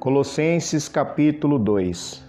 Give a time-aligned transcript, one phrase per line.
[0.00, 2.24] Colossenses capítulo 2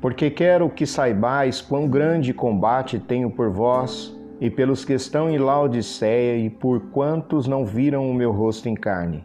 [0.00, 5.36] Porque quero que saibais quão grande combate tenho por vós e pelos que estão em
[5.36, 9.22] Laodiceia e por quantos não viram o meu rosto em carne,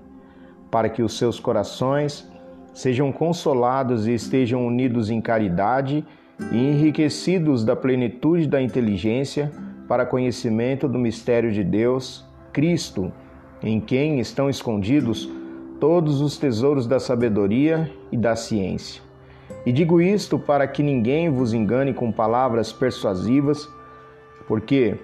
[0.70, 2.30] para que os seus corações
[2.73, 6.06] sejam consolados e estejam unidos em caridade
[6.52, 9.50] e enriquecidos da plenitude da inteligência
[9.88, 13.14] para conhecimento do mistério de Deus, Cristo,
[13.64, 15.31] em quem estão escondidos
[15.80, 19.02] todos os tesouros da sabedoria e da ciência.
[19.66, 23.68] E digo isto para que ninguém vos engane com palavras persuasivas,
[24.48, 24.96] porque,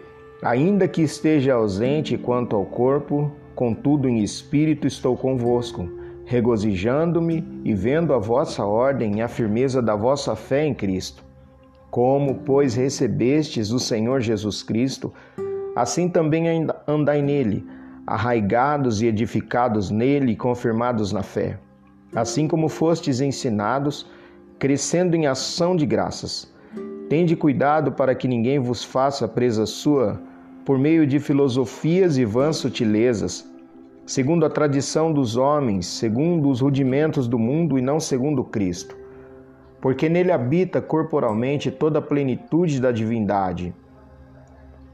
[0.42, 5.90] ainda que esteja ausente quanto ao corpo, contudo em espírito estou convosco,
[6.26, 11.24] regozijando-me e vendo a vossa ordem e a firmeza da vossa fé em Cristo.
[11.90, 15.12] Como, pois, recebestes o Senhor Jesus Cristo,
[15.76, 17.66] assim também andai nele
[18.06, 21.58] arraigados e edificados nele e confirmados na fé,
[22.16, 24.10] assim como fostes ensinados,
[24.58, 26.54] crescendo em ação de graças.
[27.10, 30.22] Tende cuidado para que ninguém vos faça presa sua
[30.66, 33.50] por meio de filosofias e vãs sutilezas,
[34.06, 38.96] segundo a tradição dos homens, segundo os rudimentos do mundo e não segundo Cristo.
[39.82, 43.74] Porque nele habita corporalmente toda a plenitude da divindade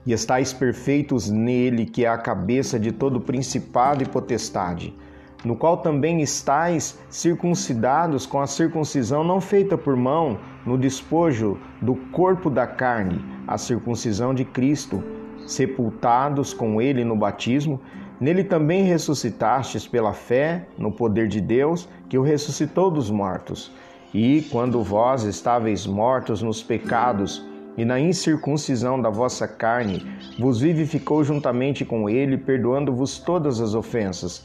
[0.07, 4.95] e estáis perfeitos nele, que é a cabeça de todo principado e potestade,
[5.43, 11.95] no qual também estáis circuncidados com a circuncisão não feita por mão, no despojo do
[12.13, 15.03] corpo da carne, a circuncisão de Cristo,
[15.45, 17.77] sepultados com ele no batismo,
[18.17, 23.73] nele também ressuscitastes pela fé no poder de Deus, que o ressuscitou dos mortos.
[24.13, 27.45] E quando vós estáveis mortos nos pecados,
[27.77, 30.03] e na incircuncisão da vossa carne
[30.39, 34.43] vos vivificou juntamente com ele, perdoando-vos todas as ofensas,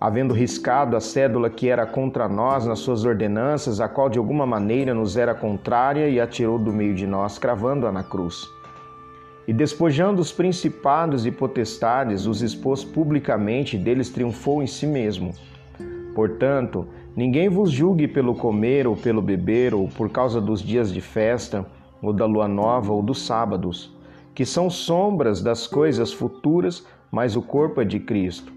[0.00, 4.46] havendo riscado a cédula que era contra nós nas suas ordenanças, a qual de alguma
[4.46, 8.48] maneira nos era contrária, e atirou do meio de nós, cravando-a na cruz.
[9.46, 15.32] E despojando os principados e potestades, os expôs publicamente, deles triunfou em si mesmo.
[16.14, 16.86] Portanto,
[17.16, 21.66] ninguém vos julgue pelo comer ou pelo beber, ou por causa dos dias de festa,
[22.02, 23.96] ou da lua nova, ou dos sábados,
[24.34, 28.52] que são sombras das coisas futuras, mas o corpo é de Cristo.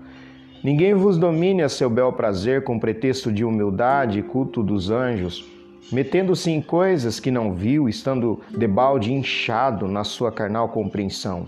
[0.63, 5.45] Ninguém vos domine a seu bel prazer com pretexto de humildade e culto dos anjos,
[5.91, 11.45] metendo-se em coisas que não viu, estando debalde inchado na sua carnal compreensão,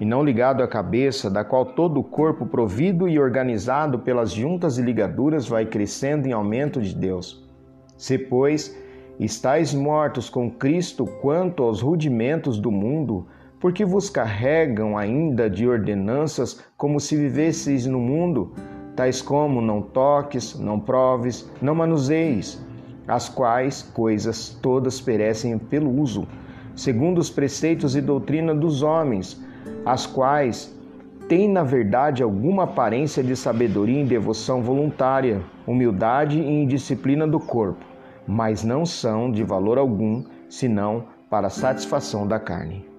[0.00, 4.78] e não ligado à cabeça, da qual todo o corpo provido e organizado pelas juntas
[4.78, 7.46] e ligaduras vai crescendo em aumento de Deus.
[7.96, 8.76] Se, pois,
[9.18, 13.26] Estais mortos com Cristo quanto aos rudimentos do mundo,
[13.58, 18.52] porque vos carregam ainda de ordenanças como se vivesseis no mundo,
[18.94, 22.62] tais como não toques, não proves, não manuseis,
[23.08, 26.28] as quais coisas todas perecem pelo uso,
[26.74, 29.42] segundo os preceitos e doutrina dos homens,
[29.86, 30.78] as quais
[31.26, 37.95] têm na verdade alguma aparência de sabedoria e devoção voluntária, humildade e indisciplina do corpo
[38.26, 42.95] mas não são de valor algum senão para satisfação da carne.